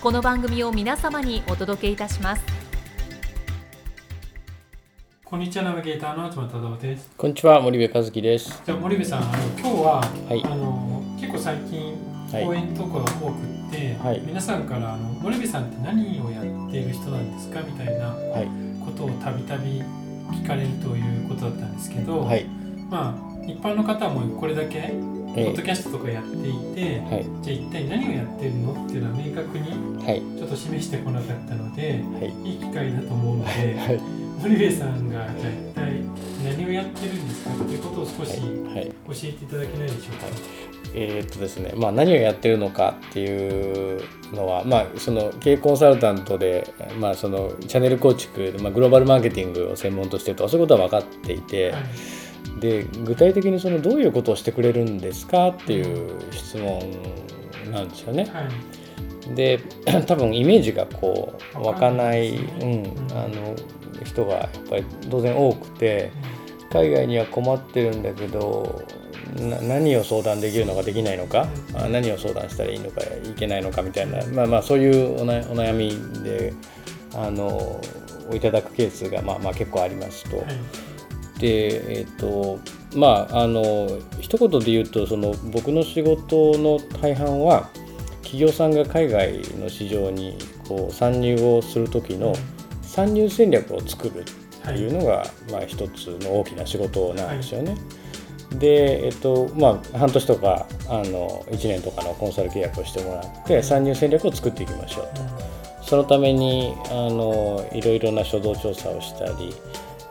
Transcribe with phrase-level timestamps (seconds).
[0.00, 2.42] この番組を皆様にお届けいたします。
[5.22, 7.10] こんにちはナビゲーターの東忠夫です。
[7.18, 8.62] こんにちは森部和樹です。
[8.64, 10.42] じゃあ森部さんあの今日は、はい。
[10.42, 11.98] あの結構最近
[12.32, 12.46] はい。
[12.46, 14.22] 講演とかが多くって、はい。
[14.24, 18.48] 皆さんからあの森部さんって何をやっている人なんですかみたいなはい。
[18.82, 19.82] ことをたびたび
[20.32, 22.46] 聞かれるということだったんですけど、はい。
[22.88, 24.94] まあ一般の方もこれだけ
[25.34, 27.26] ポえッドキャストとかやっていて、はい。
[27.42, 30.22] じゃあ一体何をやってるのっていうのは明確にはい。
[30.38, 32.50] ちょっと示してこなかったのではい。
[32.50, 34.00] いい機会だと思うので、はい。
[34.42, 36.02] 森部さんがじゃあ一体
[36.56, 38.86] 何をやってるんですかっていうことを少しはい。
[38.88, 40.26] 教えていただけないでしょうか？
[40.92, 51.82] えーっとですねまあ何をやってるのかっていうのはまあその経営コンサルタントでまあそのチャンネル構築、まあ、グローバルマーケティングを専門としてるとそういうことは分かっていて、はい
[52.60, 56.80] で具体的にそのどういうことをしてくれるんですかっていう質問
[57.72, 58.24] なんですよね。
[58.32, 59.34] はい。
[59.34, 59.60] で
[60.06, 63.54] 多分イメージがこう湧かない、うん、あの
[64.04, 66.10] 人がやっぱり当然多くて
[66.72, 68.82] 海外には困ってるんだけど
[69.36, 71.46] な何を相談できるのかできないのか、
[71.90, 76.52] 何を相談したらいいのかいけないのかみたいな、まあ、まあそういうおなお悩みで
[77.14, 77.80] あのを
[78.34, 80.38] いただくケースが、まあ、まあ結構ありますと。
[80.38, 80.46] はい
[81.40, 82.58] でえっ、と
[82.94, 83.88] まああの
[84.20, 87.70] 一言で言うとその僕の仕事の大半は
[88.22, 92.34] 企業さんが海外の市場にこう参入をする時の
[92.82, 94.24] 参入戦略を作るっ
[94.62, 97.76] ていうのが、まあ、一つの大きな仕事なんですよね。
[98.58, 105.50] で、えっとまあ、半年とかあの1年とかのコンサル契約をしてもらって参入戦略を作っていきましょうと。
[105.84, 109.54] そのためにあのいろいろな初動調査をしたり、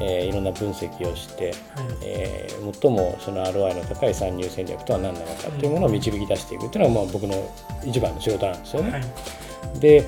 [0.00, 1.54] えーいろんな分析をして、はい。
[2.02, 8.90] えー最もその ROI の高い参入戦略とは何なのかっていうものを導き出していくっていうのがまあ僕の一番の仕事なんですよね。
[8.90, 9.80] はい。
[9.80, 10.06] で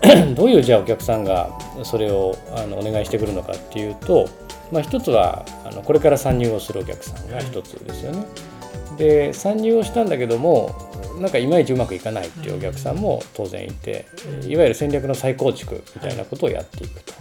[0.34, 1.50] どういうじゃあお客さんが
[1.82, 4.28] それをあのお願いしてくるのかっていうと、
[4.70, 8.24] まあ、一つはあのこれから参入をするお客さんが一つですよね。
[8.96, 10.74] で参入をしたんだけども
[11.20, 14.06] なんかいまいちうまくいかないっていうお客さんも当然いて
[14.46, 17.14] いわゆる戦略の再構築みたいなことをやっていくと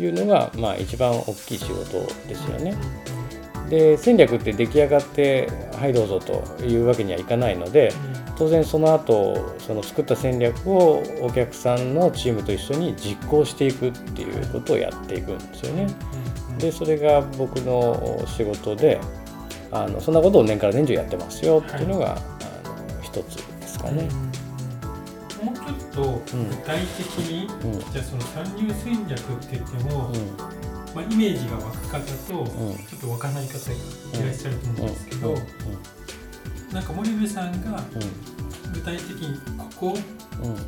[0.00, 2.74] いうのが、まあ、一番大きい仕事ですよね。
[3.68, 7.92] で戦略って出来上がってはいどうぞというわけにはいかないので
[8.36, 15.86] 当然その後その作った戦略をお客さんのチームと一緒に実行していくっていうことをやっていくんですよね。
[16.58, 19.00] でそれが僕の仕事で
[19.70, 24.08] あのそんなことを年から年中やってますよっていうのが、あの一つですかね。
[25.92, 27.80] と具体的に、うん。
[27.92, 30.14] じゃあその参入戦略って言っても、うん。
[30.94, 32.46] まあ、イメージが湧く方と、ん。
[32.86, 33.58] ちょっと湧かない方が
[34.20, 36.74] いらっしゃると思うんですけど、うん。
[36.74, 38.72] なんか森部さんがうん。
[38.72, 39.98] 具体的にここ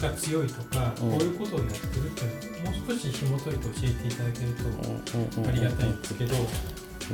[0.01, 1.11] が強いとか、うん。
[1.13, 2.25] こういうことをやってるって
[2.63, 6.39] もう少し紐解いて教えていただけるとありがたいんですけど、う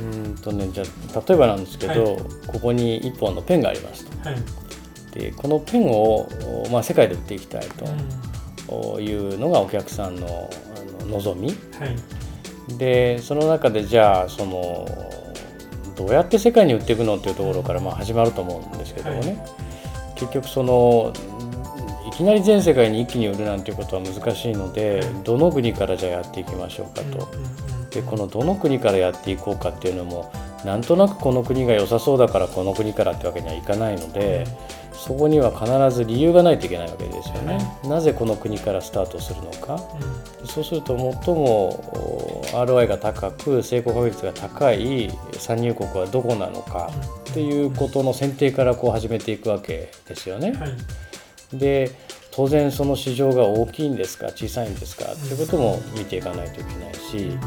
[0.01, 0.83] ーんとねじゃ
[1.15, 2.23] あ例えばなんですけど、はい。
[2.47, 4.39] ここに1本のペンがありますとはい、
[5.19, 6.27] でこのペンを、
[6.71, 7.71] まあ、世界で売っていきたいうん。
[8.67, 10.49] というのがお客さんの
[11.07, 11.49] 望み。
[11.49, 12.77] はい。
[12.77, 14.87] でその中でじゃあその
[15.95, 19.43] どうやって世界に売っていくのっていうところからまあ始まると思うんですけどもね、
[20.15, 21.11] 結局その
[22.07, 27.27] いきなり全世界に一気に売るなんていうことは難しいのでどの国からじゃあやっていきましょうかと。
[27.89, 30.31] でこのどの国からやっていこうかっていうのも
[30.63, 34.45] なんとなくこの国が良さそうだからこの国からってわけにはいかないので
[34.99, 37.59] そこには必ず理由がないといけないわけですよね。
[37.85, 39.79] なぜこの国からスタートするのか。
[40.45, 41.69] そうすると最も
[42.43, 46.91] お ROI が高く成功確率が高い参入国はどこなのか
[47.29, 50.51] っていうことの選定からこう始めていくわけですよね。
[50.51, 51.57] はい。
[51.57, 51.91] で
[52.31, 57.37] 当然その市場が大きいんですか小さいんですかっていうことも見ていかないといけないし、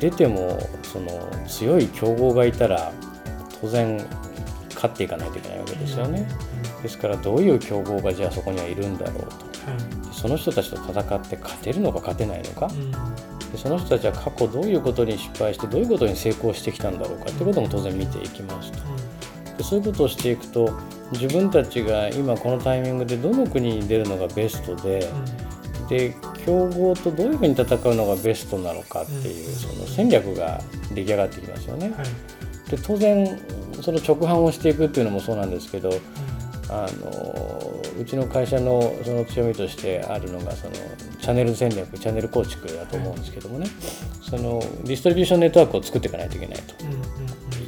[0.00, 1.08] 出てもその
[1.46, 2.92] 強い競合がいたら
[3.60, 4.04] 当然
[4.74, 6.26] 勝っていかないといけないわけですよね。
[6.86, 9.30] ですからどういう競合がじゃあそこにはいるんだろうと。
[10.12, 12.68] その人たちと戦って勝てるのか勝てないのか、
[13.52, 17.24] でその人たちは過去どういうことに失敗してどういうことに成功してきたんだろうか。
[17.24, 18.78] ってことも当然見ていきますと。
[19.58, 20.78] でそういうことをしていくと
[21.12, 25.10] 自分たちが今このタイミングでどの国に出るのがベストで、
[25.88, 30.60] で競合とどういうふうに戦うのがベストなのかっていうその戦略が
[30.94, 31.92] 出来上がってきますよね。
[32.70, 33.38] で当然
[33.82, 35.90] その直販をしていくっていうのもそうなんですけど、
[36.68, 40.72] あのうちの会社のその強みとしてあるのがその
[41.20, 43.66] チャンネル戦略チャンネル構築だと思うんですけどもね、
[44.20, 46.84] そのディストリビューションネットワークを作っていかないといけないと、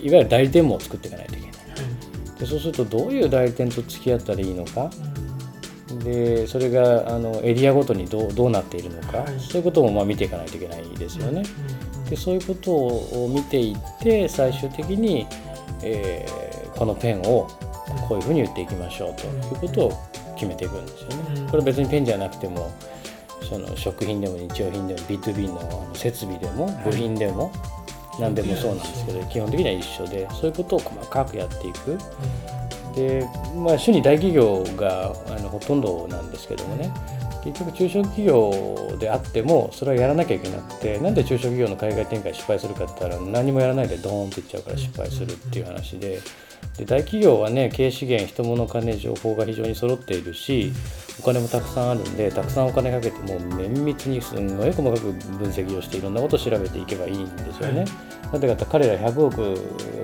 [0.02, 1.52] いわゆる代理店も作っていかないといけない、
[2.40, 4.90] でそうするとどういう代理店と付き合ったらいいのか、
[6.04, 11.44] でそれがあのエリアごとにどうどうなっているのか、そういうこともまあ見ていかないといけないですよね。
[12.10, 15.26] でそういうことを見ていって最終的に、
[15.82, 17.48] えー、このペンを
[18.08, 19.26] こういうふうに言っていきましょうと。
[19.26, 19.92] いうことを
[20.34, 21.50] 決めていくんですよね。
[21.50, 22.70] これ別にペンじゃなくても
[23.48, 27.52] その食品でも日用品でも B2B の設備でも部品でも
[28.18, 31.98] 何でもそうなんですけど基本的には一緒でそういうことを細かくやっていく。
[32.94, 33.26] で
[33.56, 36.92] まあ主に大企業があのほとんどなんですけどもね
[37.44, 46.20] 結局中小企業であってもそれはやらなきゃいけなくてなんで中小企業の海外展開失敗するかって言ったら何もやらないでドーンっていっちゃうから失敗するっていう話で
[46.76, 50.72] で大企業はね経営資源人物金情報が非常に揃っているし
[51.20, 57.84] お金もたくさんあるんでたくさんお金かけてもう綿密にすんごい細かく分析をしていろんなことを調べていけばいいんですよね。
[58.32, 59.36] なぜか彼ら100億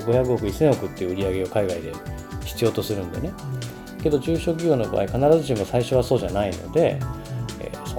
[0.05, 1.93] 500億1000億っていう売り上げを海外で
[2.45, 3.33] 必要とするんでね。
[4.03, 6.99] けど中小企業の場合必ずしも最初はそうじゃないので、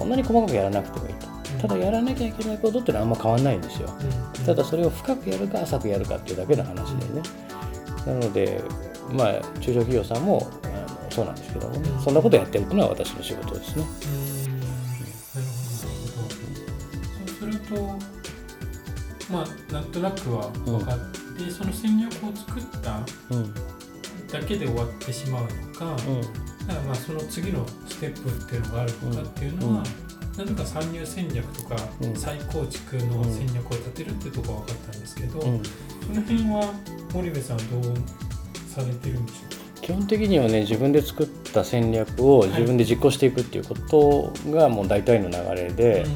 [0.06, 1.26] んなに細かくやらなくてもいいと。
[1.60, 3.88] ただやらなきゃいけないことってのはあんま変わんないんですよ。
[4.44, 7.22] ただそれを深くやるか浅くやるかっていうだけの話でね。
[8.06, 8.62] なので、
[9.10, 10.66] まあ、中小企業さんもあ
[11.04, 13.84] のそうなんですけども、ね、そんなことやってるというのは私の仕事ですね。
[15.34, 15.48] なる
[16.14, 16.36] ほど。
[17.26, 17.98] そうすると
[19.32, 20.98] まあなんとなくは分かっ
[21.36, 23.00] て、うん、その戦略を作った
[24.38, 26.20] だけで終わってしまうのか、うん、
[26.66, 29.82] だからまあその次のステップっていうのがあるのかっていうのは、
[30.38, 31.76] うん、なぜか参入戦略とか
[32.14, 35.60] 再構築の戦略を立てるっていうところは分かったんですけど、その
[36.22, 36.74] 辺は
[37.14, 37.94] 森部さんどう
[38.68, 39.80] されてるんでしょうか？
[39.80, 46.06] 基本的にはね自分で作った戦略を自分で実行していくっていうことがもう大体の流れで、はい、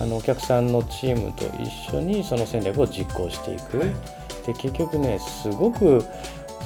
[0.00, 0.72] あのお客さん。
[0.72, 3.88] のチームと一緒にその戦略を実行していく、はい、
[4.46, 6.02] で結局ねすごく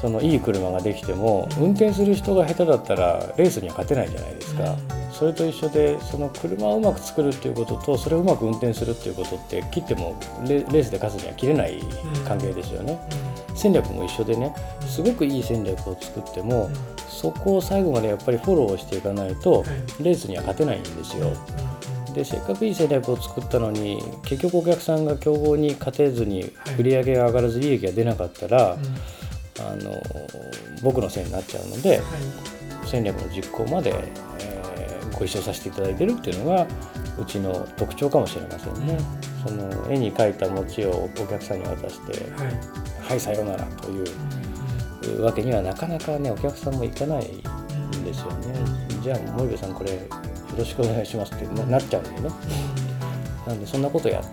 [0.00, 4.76] そのいい車ができても運転する人が下手だったらレースには勝てないじゃないですか、
[5.12, 10.16] それと一緒でその車をうまく作るっていうこととそれをうまく運転するっていうことって切っても
[10.46, 11.82] レースで勝つには切れない
[12.26, 12.98] 関係ですよね。
[13.54, 14.54] 戦略も一緒でね
[14.86, 16.70] すごくいい戦略を作っても
[17.08, 19.64] そこを最後までやっぱりフォローしていかないと
[20.00, 21.32] レースには勝てないんですよ。
[22.14, 28.76] でせっかくいい戦略を作ったのに結局お客さんが競合に勝てずに売り上げが上がらず利益が出なかったら、
[29.60, 30.02] あの
[30.82, 32.00] 僕のせいになっちゃうので、
[32.84, 33.92] 戦略の実行まで、
[34.40, 36.66] えー、ご一緒させていただいてるっていうのが
[37.18, 38.98] うちの特徴かもしれませんね。
[39.46, 42.54] その絵に描いた餅をお客さんに渡して「はい、
[43.10, 44.02] はい、さようなら」とい
[45.14, 48.54] うわけにはなかなかねお客さんもいかないんですよね。
[49.02, 49.98] じゃあ森部さんこれよ
[50.56, 52.30] ろしくお願いしますってなっちゃうんでね。
[53.46, 54.28] なんでそんなことやるっ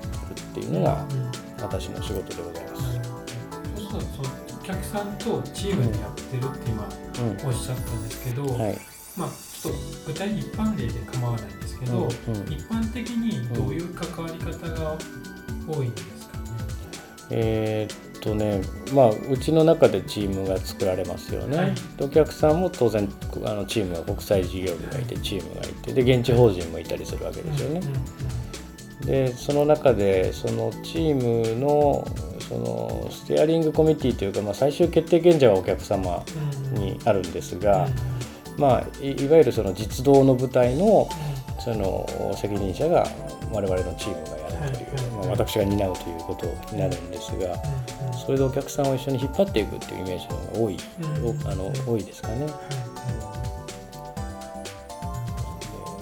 [0.53, 1.05] ていうのが
[1.61, 4.44] 私の仕事でございます。
[4.65, 6.89] お客さんとチームでやってるって今
[7.45, 8.79] おっしゃったんですけど、はい、
[9.15, 12.07] まあちょっと具体一般例で構わないんですけど、
[12.49, 14.97] 一般的にどういう関わり方が
[15.67, 16.43] 多いんですかね、
[17.29, 23.07] えー、っとねまあうちの中でチームが作られますよね、はい、お客さんも当然
[23.45, 27.81] あのチームが国際事業部がいてチームがいてで現地法人もいたりするわけですよね、
[29.05, 32.03] でその中でそのチームの
[32.47, 36.23] そのステアリングコミュニティというか、まあ、最終決定権者はお客様
[36.73, 37.87] にあるんですが、
[38.57, 41.09] まあ、いいわゆるその実動の部隊の
[41.59, 43.07] その責任者が
[43.51, 47.55] 我々のチームがやるという、まあ、私が担うということになるんですが、
[48.25, 50.77] それでお客さんを一緒に引っ張っていくっていうイメージの方が多い、
[51.51, 52.47] あの多いですかね。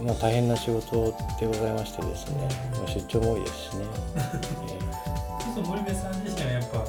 [0.04, 3.86] まあ、大変な仕事でございましてですね、まあ、出張も多いですしね。
[5.56, 6.23] そう森部さん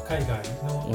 [0.08, 0.28] 海外
[0.62, 0.86] の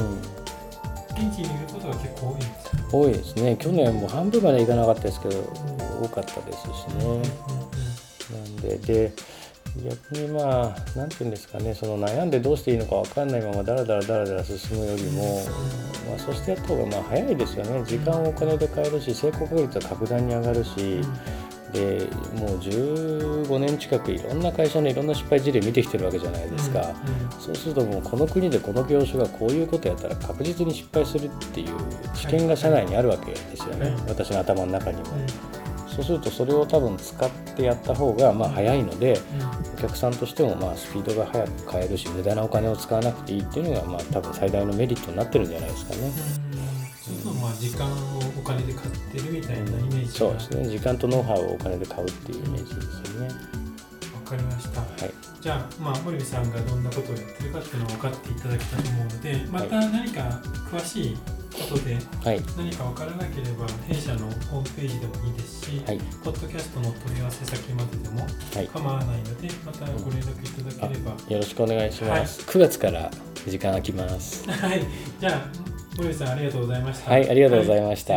[1.10, 3.56] 現地にいることが結構多いんですか多いですね。
[3.58, 5.38] 去年も半分までいかなかったですけど、
[6.02, 7.22] 多かったですしね、
[8.32, 9.12] なんでで
[9.84, 11.74] 逆にまあ何て言うんですかね。
[11.74, 15.42] その悩んでどうしていいのか分かんないままだらだらだらだら進むよりも、
[16.08, 17.84] まあ、そしてやった方がまあ早いですよね。
[17.84, 21.00] 時間をお金で買えるし成功確率は格段に上がるし、
[21.72, 26.94] でもう15年近くいろんな会社のいろんな失敗事例見てきてるわけじゃないですか、
[27.38, 31.68] そうするともうこの国でこの業種がこういうことやったら確実に失敗するっていう
[32.14, 35.04] 知見が社内にあるわけですよね、私の頭の中にも。
[35.86, 39.20] そうするとそれを多分使ってやった方がまあ早いので、
[39.74, 46.49] お客さんとしてもまあスピードが速く買えるし無駄なお金を使わなくていいっていうのがまあ多分最大のメリットになってるんじゃないですかね。
[47.58, 50.68] 時間をお金で買ってるみたいなイメージそうですね。
[50.68, 53.60] 時間とノウハウをお金で買うっていうイメージですよね。
[54.30, 60.20] わかりました、はい、じゃあ、まあ、森部さんがどんなことをやってるかっていうのを分かっていただきたいと思うのでまた何か
[60.70, 61.16] 詳しい
[61.52, 68.26] ことで、はい、何か分からなければ弊社のホームページでもいいですし、はい、ポッドキャストの問い合わせ先まででも
[68.72, 73.10] 構わないので、またご連絡いただければ、よろしくお願いします、はい、9月から
[73.46, 74.48] 時間空きます。
[74.50, 74.84] はい。
[75.18, 77.10] じゃあ森部さんありがとうございました。
[77.10, 78.14] はいありがとうございました、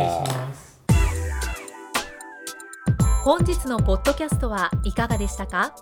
[3.24, 5.74] 本日のポッドキャストはいかがでしたか？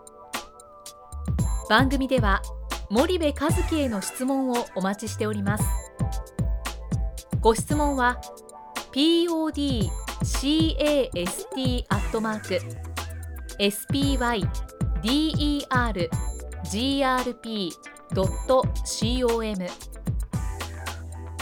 [1.68, 2.42] 番組では
[2.90, 5.64] 森部和樹への質問をお待ちしております。
[7.40, 8.20] ご質問は
[8.92, 9.72] podcast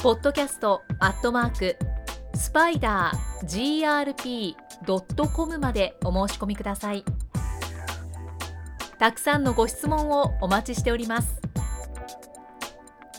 [0.02, 1.76] ポッドキャストアットマーク
[2.34, 7.04] スパイダー GRP.com までお申し込みください。
[8.98, 11.42] たくさんのご質問をお待ちしております。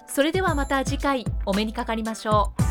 [0.08, 2.62] それではまた次回お目にかかりましょう。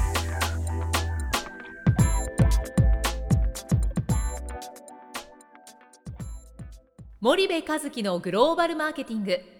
[7.21, 9.60] 森部和樹のグローバルマーケティング。